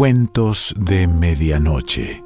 [0.00, 2.24] Cuentos de Medianoche.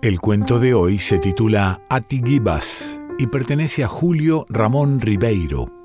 [0.00, 5.81] El cuento de hoy se titula Atiguibas y pertenece a Julio Ramón Ribeiro.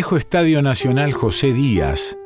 [0.00, 2.16] Viejo Estadio Nacional José Díaz,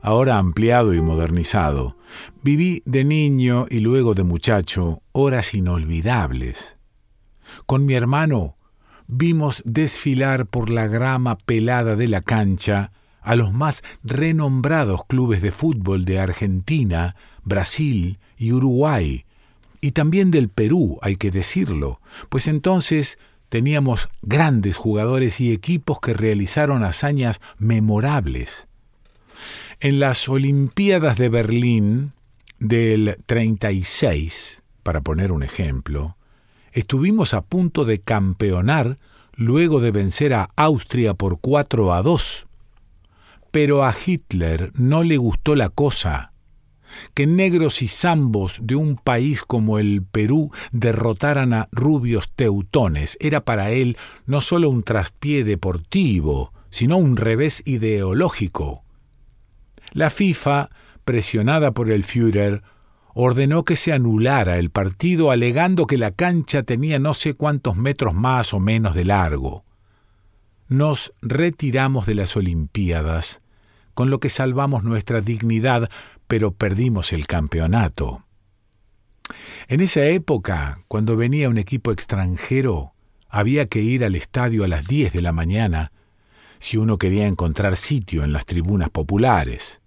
[0.00, 1.98] ahora ampliado y modernizado,
[2.42, 6.78] viví de niño y luego de muchacho horas inolvidables.
[7.66, 8.56] Con mi hermano
[9.06, 12.90] vimos desfilar por la grama pelada de la cancha
[13.20, 19.26] a los más renombrados clubes de fútbol de Argentina, Brasil y Uruguay,
[19.82, 23.18] y también del Perú, hay que decirlo, pues entonces
[23.50, 28.68] teníamos grandes jugadores y equipos que realizaron hazañas memorables.
[29.80, 32.12] En las Olimpiadas de Berlín
[32.58, 36.16] del 36, para poner un ejemplo,
[36.72, 38.98] estuvimos a punto de campeonar
[39.34, 42.46] luego de vencer a Austria por 4 a 2.
[43.50, 46.29] Pero a Hitler no le gustó la cosa
[47.14, 53.44] que negros y zambos de un país como el Perú derrotaran a rubios teutones era
[53.44, 53.96] para él
[54.26, 58.84] no solo un traspié deportivo, sino un revés ideológico.
[59.92, 60.70] La FIFA,
[61.04, 62.62] presionada por el Führer,
[63.14, 68.14] ordenó que se anulara el partido alegando que la cancha tenía no sé cuántos metros
[68.14, 69.64] más o menos de largo.
[70.68, 73.42] Nos retiramos de las Olimpiadas
[74.00, 75.90] con lo que salvamos nuestra dignidad,
[76.26, 78.24] pero perdimos el campeonato.
[79.68, 82.94] En esa época, cuando venía un equipo extranjero,
[83.28, 85.92] había que ir al estadio a las 10 de la mañana
[86.58, 89.82] si uno quería encontrar sitio en las tribunas populares.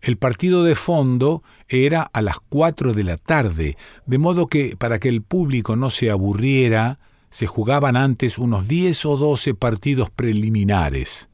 [0.00, 4.98] El partido de fondo era a las 4 de la tarde, de modo que para
[4.98, 6.98] que el público no se aburriera,
[7.30, 11.28] se jugaban antes unos 10 o 12 partidos preliminares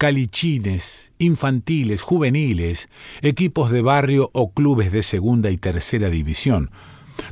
[0.00, 2.88] calichines, infantiles, juveniles,
[3.20, 6.70] equipos de barrio o clubes de segunda y tercera división.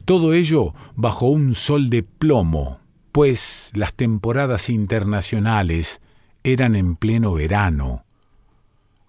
[0.05, 2.81] Todo ello bajo un sol de plomo,
[3.11, 6.03] pues las temporadas internacionales
[6.45, 8.05] eran en pleno verano.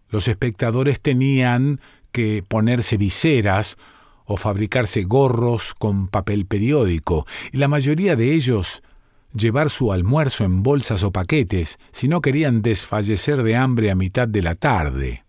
[0.08, 1.82] Los espectadores tenían
[2.14, 3.78] que ponerse viseras
[4.24, 8.84] o fabricarse gorros con papel periódico, y la mayoría de ellos
[9.34, 14.28] llevar su almuerzo en bolsas o paquetes si no querían desfallecer de hambre a mitad
[14.28, 15.24] de la tarde.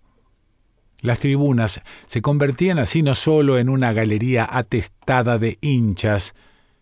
[1.01, 6.35] Las tribunas se convertían así no solo en una galería atestada de hinchas,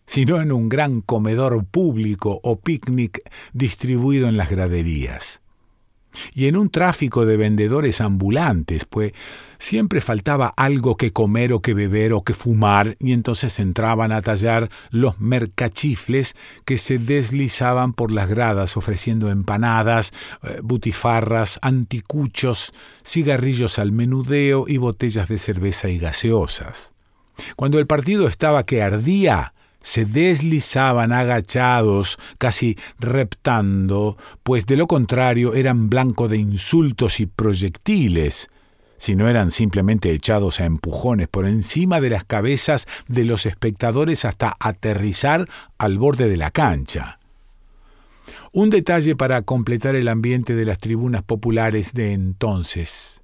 [0.05, 3.21] sino en un gran comedor público o picnic
[3.53, 5.41] distribuido en las graderías
[6.33, 9.13] y en un tráfico de vendedores ambulantes, pues
[9.57, 14.21] siempre faltaba algo que comer o que beber o que fumar, y entonces entraban a
[14.21, 23.79] tallar los mercachifles que se deslizaban por las gradas ofreciendo empanadas, eh, butifarras, anticuchos, cigarrillos
[23.79, 26.93] al menudeo y botellas de cerveza y gaseosas.
[27.55, 35.53] Cuando el partido estaba que ardía, se deslizaban agachados, casi reptando, pues de lo contrario
[35.53, 38.49] eran blanco de insultos y proyectiles,
[38.97, 44.25] si no eran simplemente echados a empujones por encima de las cabezas de los espectadores
[44.25, 45.47] hasta aterrizar
[45.77, 47.19] al borde de la cancha.
[48.51, 53.21] Un detalle para completar el ambiente de las tribunas populares de entonces.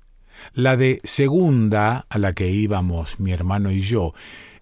[0.53, 4.13] La de segunda, a la que íbamos mi hermano y yo,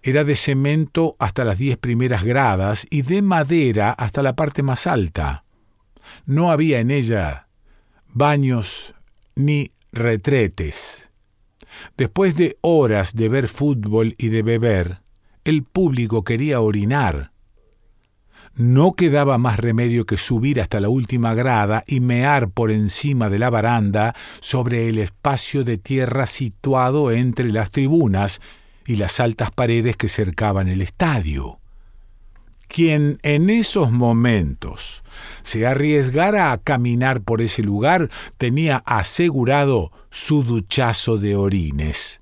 [0.06, 4.86] era de cemento hasta las diez primeras gradas y de madera hasta la parte más
[4.86, 5.44] alta.
[6.26, 7.48] No había en ella
[8.12, 8.94] baños
[9.34, 11.10] ni retretes.
[11.96, 15.00] Después de horas de ver fútbol y de beber,
[15.42, 17.32] el público quería orinar.
[18.54, 23.38] No quedaba más remedio que subir hasta la última grada y mear por encima de
[23.38, 28.42] la baranda sobre el espacio de tierra situado entre las tribunas
[28.86, 31.58] y las altas paredes que cercaban el estadio.
[32.68, 35.02] Quien en esos momentos
[35.42, 42.20] se arriesgara a caminar por ese lugar tenía asegurado su duchazo de orines.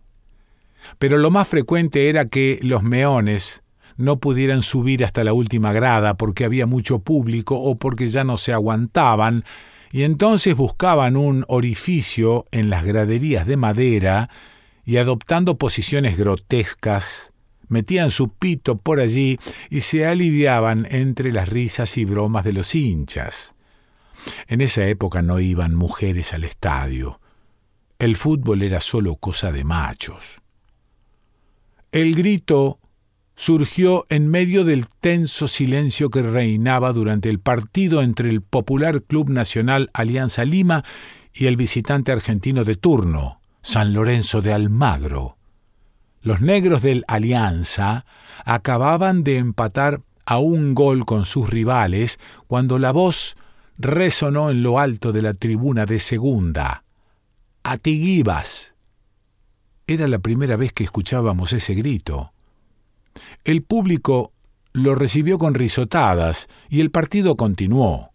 [0.98, 3.62] Pero lo más frecuente era que los meones
[3.96, 8.36] no pudieran subir hasta la última grada porque había mucho público o porque ya no
[8.36, 9.44] se aguantaban,
[9.92, 14.30] y entonces buscaban un orificio en las graderías de madera
[14.84, 17.32] y adoptando posiciones grotescas,
[17.69, 19.38] metían su pito por allí
[19.70, 23.55] y se aliviaban entre las risas y bromas de los hinchas.
[24.46, 27.20] En esa época no iban mujeres al estadio.
[27.99, 30.40] El fútbol era solo cosa de machos.
[31.93, 32.79] El grito
[33.37, 39.31] surgió en medio del tenso silencio que reinaba durante el partido entre el popular Club
[39.31, 40.84] Nacional Alianza Lima
[41.34, 45.36] y el visitante argentino de turno, San Lorenzo de Almagro.
[46.20, 48.04] Los negros del Alianza
[48.44, 52.18] acababan de empatar a un gol con sus rivales
[52.48, 53.36] cuando la voz
[53.78, 56.84] resonó en lo alto de la tribuna de segunda.
[57.62, 58.74] Atiguibas.
[59.86, 62.32] Era la primera vez que escuchábamos ese grito.
[63.44, 64.32] El público
[64.72, 68.12] lo recibió con risotadas y el partido continuó,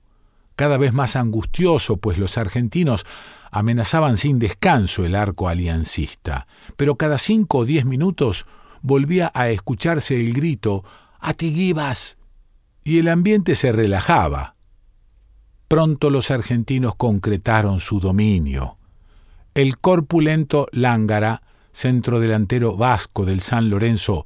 [0.57, 3.05] cada vez más angustioso, pues los argentinos
[3.51, 8.45] amenazaban sin descanso el arco aliancista, pero cada cinco o diez minutos
[8.81, 10.83] volvía a escucharse el grito
[11.19, 12.17] ¡Atiguibas!
[12.83, 14.55] y el ambiente se relajaba.
[15.67, 18.77] Pronto los argentinos concretaron su dominio.
[19.53, 21.41] El corpulento Lángara,
[21.73, 24.25] centrodelantero vasco del San Lorenzo,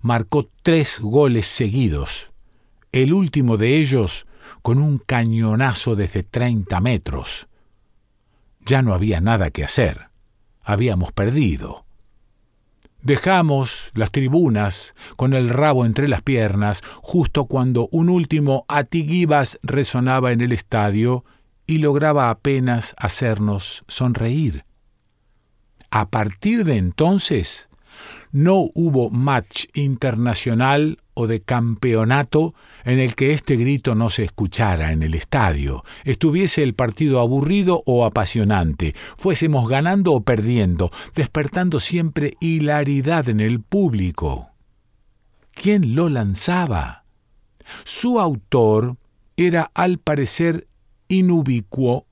[0.00, 2.30] marcó tres goles seguidos,
[2.92, 4.26] el último de ellos
[4.62, 7.49] con un cañonazo desde 30 metros.
[8.64, 10.08] Ya no había nada que hacer.
[10.62, 11.84] Habíamos perdido.
[13.02, 20.32] Dejamos las tribunas con el rabo entre las piernas justo cuando un último atiguibas resonaba
[20.32, 21.24] en el estadio
[21.66, 24.64] y lograba apenas hacernos sonreír.
[25.90, 27.70] A partir de entonces,
[28.32, 32.54] no hubo match internacional o de campeonato
[32.84, 37.82] en el que este grito no se escuchara en el estadio, estuviese el partido aburrido
[37.86, 44.50] o apasionante, fuésemos ganando o perdiendo, despertando siempre hilaridad en el público.
[45.52, 47.04] ¿Quién lo lanzaba?
[47.84, 48.96] Su autor
[49.36, 50.66] era al parecer
[51.08, 52.06] inubicuo,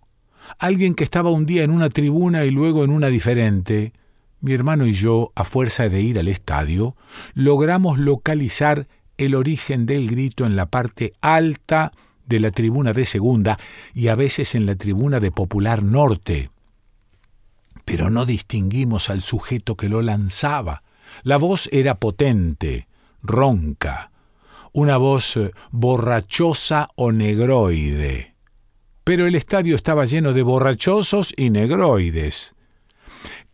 [0.59, 3.93] alguien que estaba un día en una tribuna y luego en una diferente,
[4.41, 6.97] mi hermano y yo, a fuerza de ir al estadio,
[7.35, 8.87] logramos localizar
[9.19, 11.93] el origen del grito en la parte alta
[12.26, 13.59] de la tribuna de segunda
[13.94, 16.50] y a veces en la tribuna de popular norte.
[17.85, 20.82] Pero no distinguimos al sujeto que lo lanzaba.
[21.23, 22.87] La voz era potente,
[23.23, 24.11] ronca,
[24.73, 28.35] una voz eh, borrachosa o negroide.
[29.05, 32.55] Pero el estadio estaba lleno de borrachosos y negroides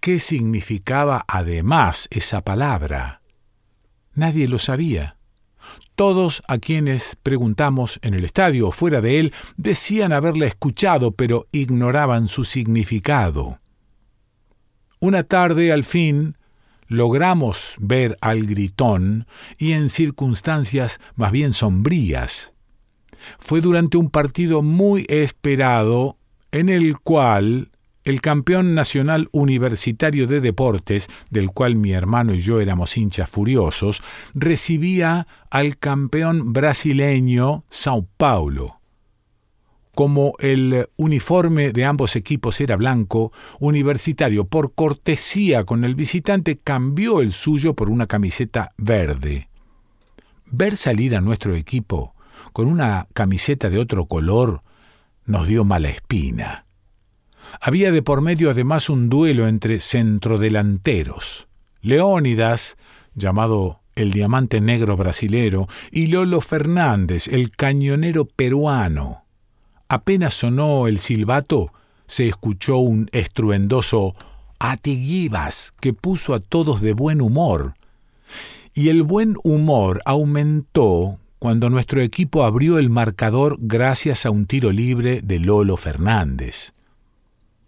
[0.05, 3.23] qué significaba además esa palabra.
[4.13, 5.17] Nadie lo sabía.
[5.94, 11.46] Todos a quienes preguntamos en el estadio o fuera de él decían haberla escuchado, pero
[11.52, 13.61] ignoraban su significado.
[14.99, 16.37] Una tarde, al fin,
[16.88, 19.26] logramos ver al gritón
[19.56, 22.55] y en circunstancias más bien sombrías.
[23.38, 26.19] Fue durante un partido muy esperado
[26.50, 27.70] en el cual
[28.05, 34.03] el campeón nacional universitario de deportes, del cual mi hermano y yo éramos hinchas furiosos,
[34.35, 38.81] recibía al campeón brasileño Sao Paulo.
[39.95, 47.20] Como el uniforme de ambos equipos era blanco, Universitario, por cortesía con el visitante, cambió
[47.20, 49.49] el suyo por una camiseta verde.
[50.51, 52.15] Ver salir a nuestro equipo
[52.53, 54.63] con una camiseta de otro color
[55.27, 56.64] nos dio mala espina.
[57.61, 61.46] Había de por medio además un duelo entre centrodelanteros.
[61.82, 62.77] Leónidas,
[63.15, 69.25] llamado el diamante negro brasilero, y Lolo Fernández, el cañonero peruano.
[69.89, 71.73] Apenas sonó el silbato,
[72.06, 74.15] se escuchó un estruendoso
[74.58, 77.75] atiguibas que puso a todos de buen humor.
[78.73, 84.73] Y el buen humor aumentó cuando nuestro equipo abrió el marcador gracias a un tiro
[84.73, 86.73] libre de Lolo Fernández.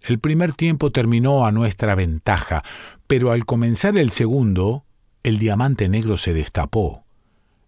[0.08, 2.62] El primer tiempo terminó a nuestra ventaja,
[3.06, 4.84] pero al comenzar el segundo,
[5.24, 7.04] el diamante negro se destapó.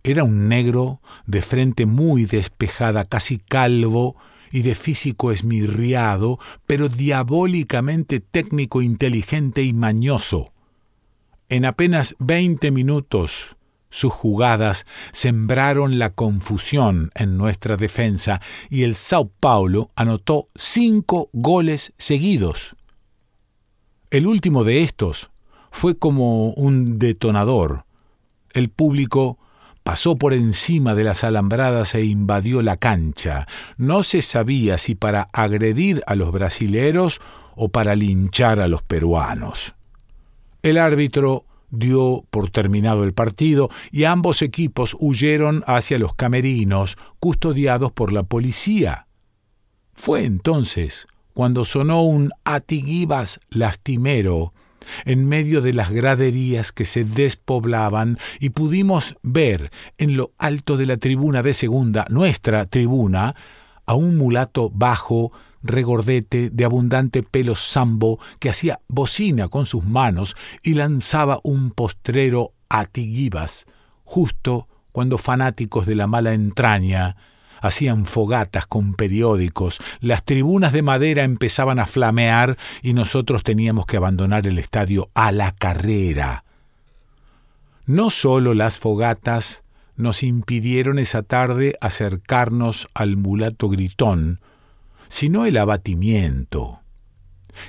[0.05, 4.17] Era un negro de frente muy despejada, casi calvo,
[4.51, 10.53] y de físico esmirriado, pero diabólicamente técnico, inteligente y mañoso.
[11.49, 13.58] En apenas veinte minutos
[13.91, 21.93] sus jugadas sembraron la confusión en nuestra defensa y el Sao Paulo anotó cinco goles
[21.99, 22.77] seguidos.
[24.11, 25.31] El último de estos
[25.71, 27.85] fue como un detonador.
[28.53, 29.39] El público
[29.83, 33.47] pasó por encima de las alambradas e invadió la cancha.
[33.77, 37.21] No se sabía si para agredir a los brasileros
[37.55, 39.75] o para linchar a los peruanos.
[40.63, 47.93] El árbitro dio por terminado el partido y ambos equipos huyeron hacia los camerinos, custodiados
[47.93, 49.07] por la policía.
[49.93, 54.53] Fue entonces cuando sonó un atiguibas lastimero
[55.05, 60.87] en medio de las graderías que se despoblaban y pudimos ver en lo alto de
[60.87, 63.35] la tribuna de segunda, nuestra tribuna,
[63.87, 70.37] a un mulato bajo, regordete, de abundante pelo sambo, que hacía bocina con sus manos
[70.63, 73.67] y lanzaba un postrero atiguibas,
[74.05, 77.17] justo cuando fanáticos de la mala entraña
[77.61, 83.97] hacían fogatas con periódicos, las tribunas de madera empezaban a flamear y nosotros teníamos que
[83.97, 86.45] abandonar el estadio a la carrera.
[87.87, 89.65] No solo las fogatas
[89.97, 94.41] nos impidieron esa tarde acercarnos al mulato gritón,
[95.09, 96.81] sino el abatimiento.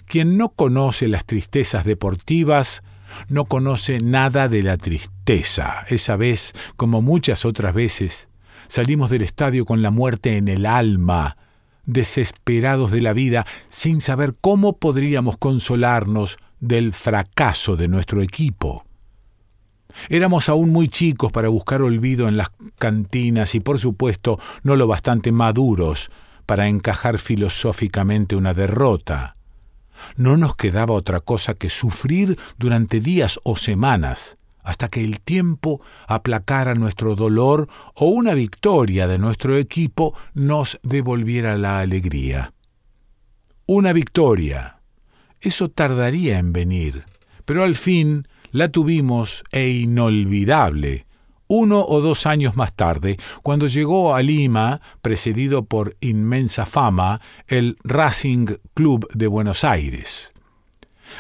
[0.05, 2.84] Quien no conoce las tristezas deportivas
[3.27, 5.84] no conoce nada de la tristeza.
[5.89, 8.29] Esa vez, como muchas otras veces,
[8.69, 11.38] Salimos del estadio con la muerte en el alma,
[11.86, 18.86] desesperados de la vida, sin saber cómo podríamos consolarnos del fracaso de nuestro equipo.
[20.08, 24.86] Éramos aún muy chicos para buscar olvido en las cantinas y por supuesto no lo
[24.86, 26.12] bastante maduros
[26.50, 29.36] para encajar filosóficamente una derrota.
[30.15, 35.79] No nos quedaba otra cosa que sufrir durante días o semanas, hasta que el tiempo
[36.08, 42.51] aplacara nuestro dolor o una victoria de nuestro equipo nos devolviera la alegría.
[43.68, 44.79] Una victoria.
[45.41, 47.03] Eso tardaría en venir,
[47.46, 51.06] pero al fin la tuvimos e inolvidable,
[51.50, 57.77] uno o dos años más tarde, cuando llegó a Lima, precedido por inmensa fama, el
[57.84, 60.32] Racing Club de Buenos Aires.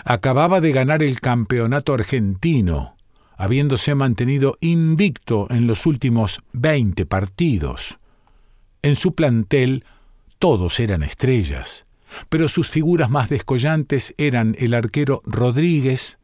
[0.05, 2.95] Acababa de ganar el campeonato argentino,
[3.37, 7.97] habiéndose mantenido invicto en los últimos veinte partidos.
[8.83, 9.83] En su plantel
[10.37, 11.87] todos eran estrellas,
[12.29, 16.19] pero sus figuras más descollantes eran el arquero Rodríguez,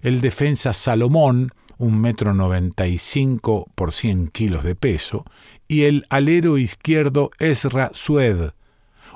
[0.00, 1.50] el defensa Salomón,
[1.82, 5.24] un metro noventa y cinco por cien kilos de peso,
[5.66, 8.50] y el alero izquierdo Ezra Sued.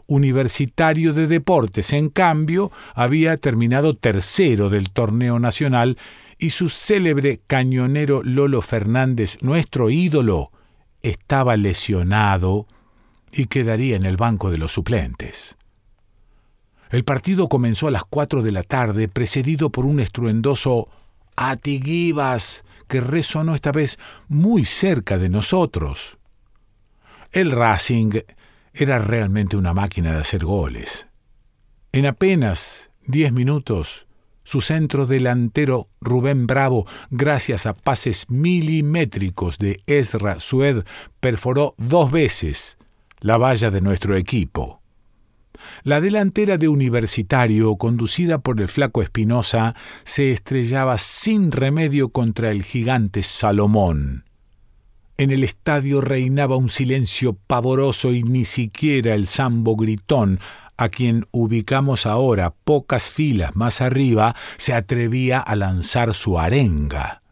[0.09, 5.97] Universitario de Deportes, en cambio, había terminado tercero del torneo nacional
[6.39, 10.51] y su célebre cañonero Lolo Fernández, nuestro ídolo,
[11.03, 12.67] estaba lesionado
[13.31, 15.57] y quedaría en el banco de los suplentes.
[16.91, 20.89] El partido comenzó a las cuatro de la tarde, precedido por un estruendoso
[21.37, 26.19] Atiguibas que resonó esta vez muy cerca de nosotros.
[27.33, 28.21] El Racing
[28.73, 31.07] era realmente una máquina de hacer goles.
[31.93, 34.07] En apenas diez minutos
[34.47, 40.85] su centro delantero Rubén Bravo, gracias a pases milimétricos de Ezra Sued,
[41.19, 42.79] perforó dos veces
[43.19, 44.81] la valla de nuestro equipo.
[45.83, 52.63] La delantera de Universitario, conducida por el flaco Espinosa, se estrellaba sin remedio contra el
[52.63, 54.25] gigante Salomón.
[55.19, 60.41] En el estadio reinaba un silencio pavoroso y ni siquiera el sambo gritón
[60.77, 67.23] a quien ubicamos ahora pocas filas más arriba, se atrevía a lanzar su arenga.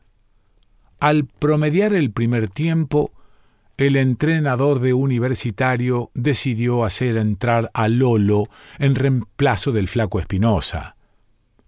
[0.99, 3.13] Al promediar el primer tiempo,
[3.77, 10.97] el entrenador de universitario decidió hacer entrar a Lolo en reemplazo del flaco Espinosa.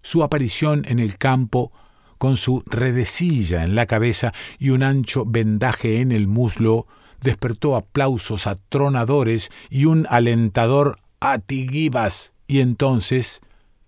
[0.01, 1.73] Su aparición en el campo,
[2.17, 6.87] con su redecilla en la cabeza y un ancho vendaje en el muslo,
[7.21, 12.33] despertó aplausos atronadores y un alentador Atiguibas.
[12.47, 13.41] Y entonces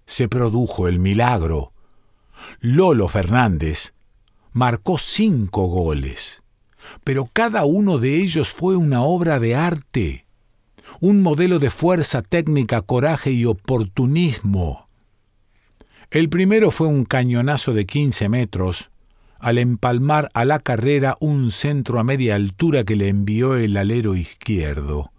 [0.05, 1.71] se produjo el milagro.
[2.59, 3.93] Lolo Fernández
[4.51, 6.41] marcó cinco goles,
[7.03, 10.25] pero cada uno de ellos fue una obra de arte,
[10.99, 14.87] un modelo de fuerza técnica, coraje y oportunismo.
[16.11, 18.89] El primero fue un cañonazo de 15 metros,
[19.39, 24.15] al empalmar a la carrera un centro a media altura que le envió el alero
[24.15, 25.11] izquierdo.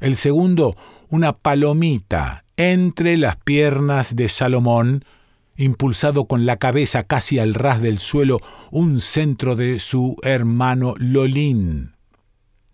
[0.00, 0.76] El segundo,
[1.08, 5.04] una palomita entre las piernas de Salomón,
[5.60, 8.40] impulsado con la cabeza casi al ras del suelo,
[8.70, 11.96] un centro de su hermano Lolín.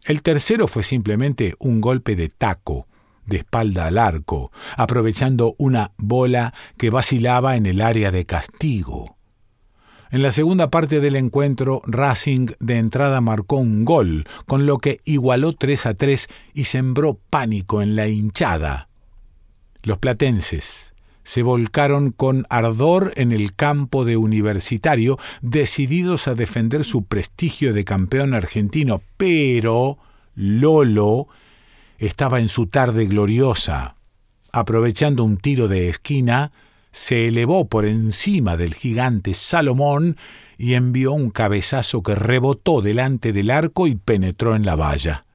[0.04, 2.86] El tercero fue simplemente un golpe de taco,
[3.26, 9.16] de espalda al arco, aprovechando una bola que vacilaba en el área de castigo.
[10.12, 15.00] En la segunda parte del encuentro, Racing de entrada marcó un gol, con lo que
[15.04, 18.88] igualó 3 a 3 y sembró pánico en la hinchada.
[19.82, 20.94] Los platenses
[21.26, 27.84] se volcaron con ardor en el campo de universitario, decididos a defender su prestigio de
[27.84, 29.98] campeón argentino, pero
[30.36, 31.26] Lolo
[31.98, 33.96] estaba en su tarde gloriosa.
[34.52, 36.52] Aprovechando un tiro de esquina,
[36.92, 40.16] se elevó por encima del gigante Salomón
[40.56, 45.25] y envió un cabezazo que rebotó delante del arco y penetró en la valla.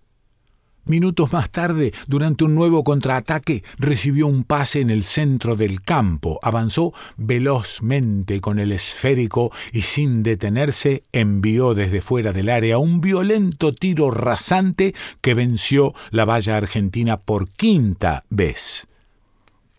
[0.86, 6.40] Minutos más tarde, durante un nuevo contraataque, recibió un pase en el centro del campo,
[6.42, 13.76] avanzó velozmente con el esférico y sin detenerse envió desde fuera del área un violento
[13.76, 18.88] tiro rasante que venció la valla argentina por quinta vez.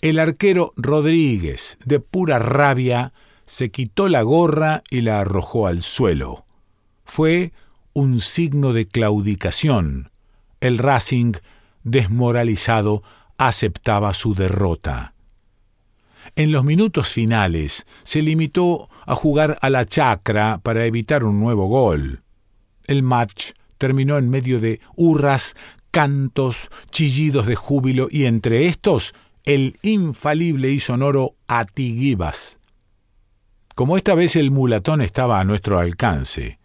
[0.03, 3.13] El arquero Rodríguez, de pura rabia,
[3.45, 6.47] se quitó la gorra y la arrojó al suelo.
[7.05, 7.53] Fue
[7.93, 10.12] un signo de claudicación
[10.63, 11.33] el Racing,
[11.83, 13.03] desmoralizado,
[13.37, 15.13] aceptaba su derrota.
[16.37, 21.67] En los minutos finales se limitó a jugar a la chacra para evitar un nuevo
[21.67, 22.23] gol.
[22.87, 25.57] El match terminó en medio de hurras,
[25.91, 29.15] cantos, chillidos de júbilo y entre estos
[29.45, 32.61] el infalible y sonoro Atiguibas.
[33.75, 36.61] Como esta vez el mulatón estaba a nuestro alcance,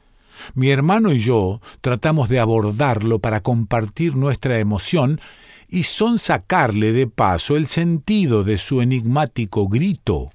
[0.54, 5.20] mi hermano y yo tratamos de abordarlo para compartir nuestra emoción
[5.68, 10.30] y son sacarle de paso el sentido de su enigmático grito.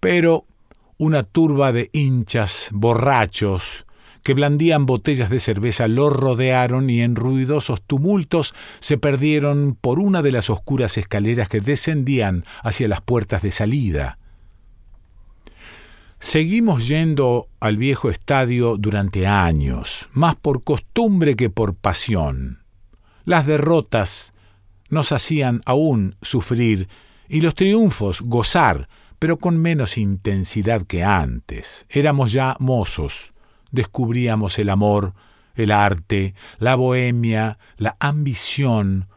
[0.00, 0.44] Pero
[0.98, 3.86] una turba de hinchas borrachos
[4.22, 10.20] que blandían botellas de cerveza lo rodearon y en ruidosos tumultos se perdieron por una
[10.20, 14.18] de las oscuras escaleras que descendían hacia las puertas de salida.
[16.18, 22.62] Seguimos yendo al viejo estadio durante años, más por costumbre que por pasión.
[23.24, 24.32] Las derrotas
[24.88, 26.88] nos hacían aún sufrir
[27.28, 31.86] y los triunfos gozar, pero con menos intensidad que antes.
[31.88, 33.32] Éramos ya mozos,
[33.70, 35.14] descubríamos el amor,
[35.54, 39.08] el arte, la bohemia, la ambición,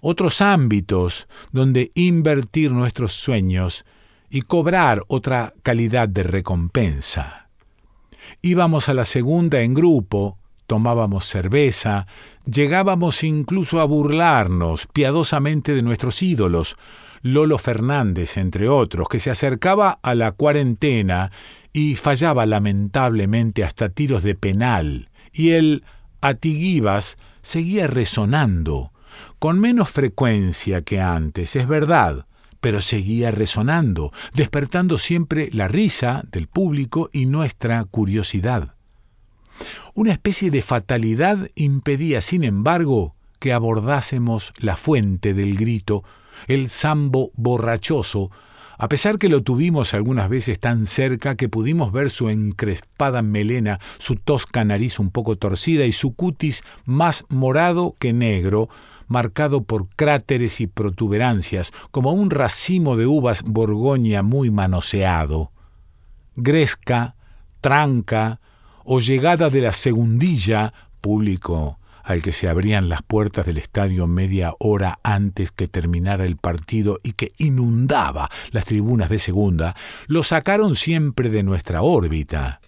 [0.00, 3.84] otros ámbitos donde invertir nuestros sueños
[4.30, 7.48] y cobrar otra calidad de recompensa.
[8.42, 12.06] Íbamos a la segunda en grupo, tomábamos cerveza,
[12.44, 16.76] llegábamos incluso a burlarnos piadosamente de nuestros ídolos,
[17.22, 21.32] Lolo Fernández, entre otros, que se acercaba a la cuarentena
[21.72, 25.84] y fallaba lamentablemente hasta tiros de penal, y el
[26.20, 28.92] Atiguibas seguía resonando,
[29.38, 32.26] con menos frecuencia que antes, es verdad,
[32.60, 38.74] pero seguía resonando, despertando siempre la risa del público y nuestra curiosidad.
[39.94, 46.04] Una especie de fatalidad impedía, sin embargo, que abordásemos la fuente del grito,
[46.46, 48.30] el sambo borrachoso,
[48.80, 53.80] a pesar que lo tuvimos algunas veces tan cerca que pudimos ver su encrespada melena,
[53.98, 58.68] su tosca nariz un poco torcida y su cutis más morado que negro,
[59.08, 65.50] marcado por cráteres y protuberancias, como un racimo de uvas borgoña muy manoseado.
[66.36, 67.16] Gresca,
[67.60, 68.40] tranca
[68.84, 74.54] o llegada de la segundilla, público al que se abrían las puertas del estadio media
[74.60, 80.74] hora antes que terminara el partido y que inundaba las tribunas de segunda, lo sacaron
[80.74, 82.62] siempre de nuestra órbita.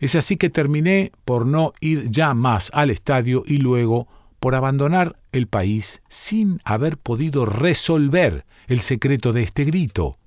[0.00, 4.08] Es así que terminé por no ir ya más al estadio y luego
[4.40, 10.18] por abandonar el país sin haber podido resolver el secreto de este grito.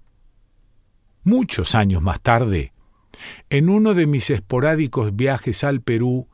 [1.23, 2.73] Muchos años más tarde,
[3.49, 6.27] en uno de mis esporádicos viajes al Perú,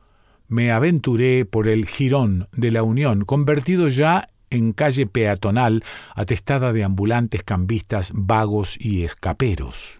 [0.48, 6.84] me aventuré por el jirón de la Unión, convertido ya en calle peatonal atestada de
[6.84, 9.97] ambulantes cambistas vagos y escaperos.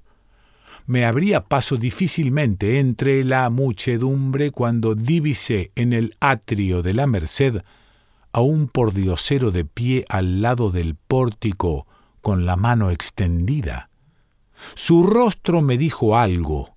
[0.88, 7.60] Me abría paso difícilmente entre la muchedumbre cuando divisé en el atrio de la Merced
[8.32, 11.86] a un pordiosero de pie al lado del pórtico
[12.22, 13.90] con la mano extendida.
[14.76, 16.74] Su rostro me dijo algo.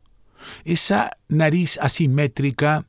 [0.66, 2.88] Esa nariz asimétrica,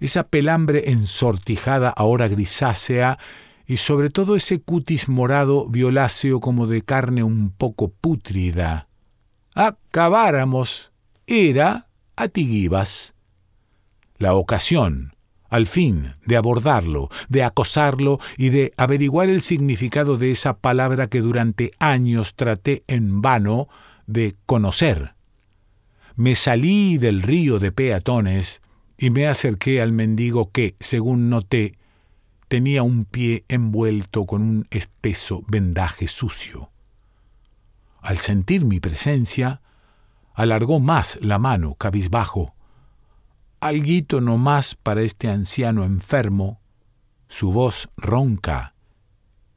[0.00, 3.16] esa pelambre ensortijada ahora grisácea,
[3.64, 8.88] y sobre todo ese cutis morado violáceo como de carne un poco pútrida.
[9.54, 10.90] Acabáramos.
[11.28, 11.86] Era
[12.16, 13.14] Atiguibas.
[14.18, 15.14] La ocasión,
[15.48, 21.20] al fin de abordarlo, de acosarlo y de averiguar el significado de esa palabra que
[21.20, 23.68] durante años traté en vano
[24.06, 25.14] de conocer.
[26.16, 28.60] Me salí del río de peatones
[28.98, 31.78] y me acerqué al mendigo que, según noté,
[32.48, 36.73] tenía un pie envuelto con un espeso vendaje sucio.
[38.04, 39.62] Al sentir mi presencia,
[40.34, 42.54] alargó más la mano cabizbajo.
[43.60, 46.60] Alguito no más para este anciano enfermo.
[47.28, 48.74] Su voz ronca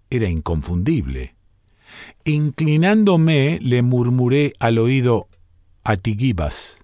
[0.10, 1.36] era inconfundible.
[2.24, 5.28] Inclinándome le murmuré al oído
[5.84, 6.80] Atiguibas.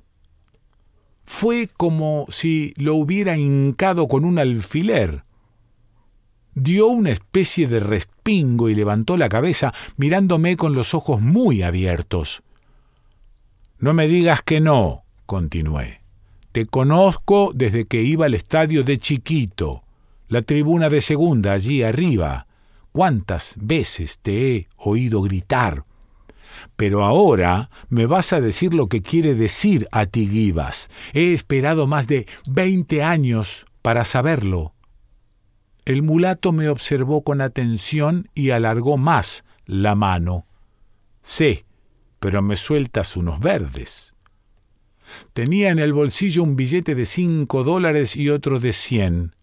[1.25, 5.23] Fue como si lo hubiera hincado con un alfiler.
[6.55, 12.43] Dio una especie de respingo y levantó la cabeza, mirándome con los ojos muy abiertos.
[13.79, 16.01] No me digas que no, continué.
[16.51, 19.83] Te conozco desde que iba al estadio de chiquito,
[20.27, 22.47] la tribuna de segunda allí arriba.
[22.91, 25.85] ¿Cuántas veces te he oído gritar?
[26.75, 30.53] Pero ahora me vas a decir lo que quiere decir a ti.
[31.13, 34.72] He esperado más de veinte años para saberlo.
[35.85, 40.45] El mulato me observó con atención y alargó más la mano.
[41.21, 41.65] Sé,
[42.19, 44.15] pero me sueltas unos verdes.
[45.33, 49.35] Tenía en el bolsillo un billete de cinco dólares y otro de cien.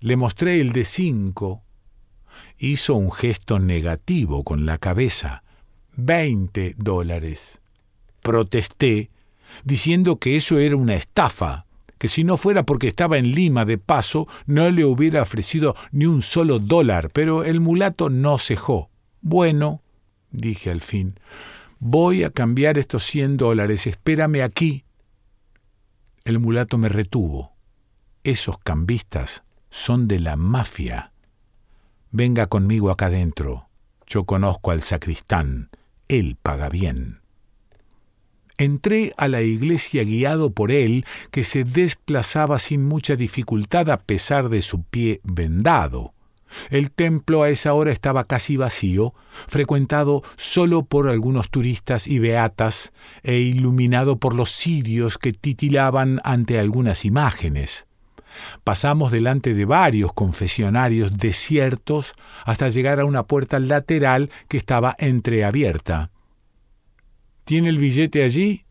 [0.00, 1.64] Le mostré el de cinco.
[2.58, 5.42] Hizo un gesto negativo con la cabeza.
[5.96, 7.60] Veinte dólares.
[8.22, 9.10] Protesté,
[9.64, 11.66] diciendo que eso era una estafa,
[12.04, 16.04] que si no fuera porque estaba en Lima de paso, no le hubiera ofrecido ni
[16.04, 18.90] un solo dólar, pero el mulato no cejó.
[19.22, 19.80] Bueno,
[20.30, 21.18] dije al fin,
[21.78, 24.84] voy a cambiar estos cien dólares, espérame aquí.
[26.26, 27.54] El mulato me retuvo.
[28.22, 31.10] Esos cambistas son de la mafia.
[32.10, 33.70] Venga conmigo acá adentro.
[34.06, 35.70] Yo conozco al sacristán.
[36.08, 37.23] Él paga bien.
[38.56, 44.48] Entré a la iglesia guiado por él, que se desplazaba sin mucha dificultad a pesar
[44.48, 46.14] de su pie vendado.
[46.70, 49.12] El templo a esa hora estaba casi vacío,
[49.48, 52.92] frecuentado solo por algunos turistas y beatas,
[53.24, 57.86] e iluminado por los cirios que titilaban ante algunas imágenes.
[58.64, 62.12] Pasamos delante de varios confesionarios desiertos
[62.44, 66.10] hasta llegar a una puerta lateral que estaba entreabierta.
[67.44, 68.64] ¿Tiene el billete allí?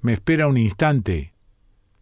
[0.00, 1.34] Me espera un instante.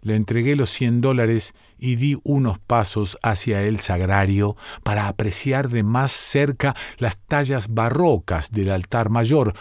[0.02, 5.82] Le entregué los cien dólares y di unos pasos hacia el sagrario para apreciar de
[5.82, 9.54] más cerca las tallas barrocas del altar mayor,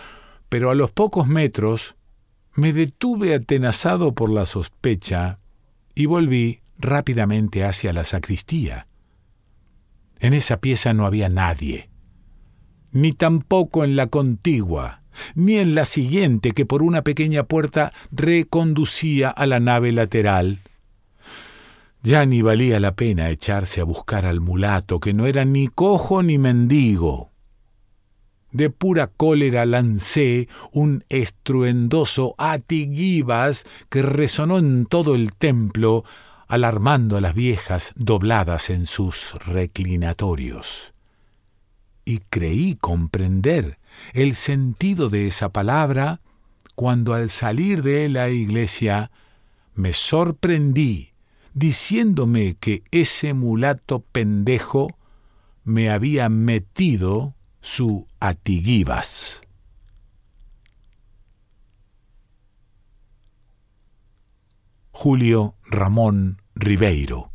[0.47, 1.95] pero a los pocos metros
[2.53, 5.39] me detuve atenazado por la sospecha
[5.95, 8.85] y volví rápidamente hacia la sacristía.
[10.19, 11.89] En esa pieza no había nadie,
[12.91, 15.01] ni tampoco en la contigua
[15.35, 20.59] ni en la siguiente que por una pequeña puerta reconducía a la nave lateral.
[22.05, 26.21] Ya ni valía la pena echarse a buscar al mulato, que no era ni cojo
[26.21, 27.31] ni mendigo.
[28.51, 36.05] De pura cólera lancé un estruendoso atiguibas que resonó en todo el templo,
[36.47, 40.93] alarmando a las viejas dobladas en sus reclinatorios.
[42.05, 43.79] Y creí comprender
[44.13, 46.21] el sentido de esa palabra
[46.75, 49.11] cuando al salir de la iglesia
[49.73, 51.13] me sorprendí
[51.53, 54.97] diciéndome que ese mulato pendejo
[55.63, 59.41] me había metido su atiguibas.
[64.91, 67.34] Julio Ramón Ribeiro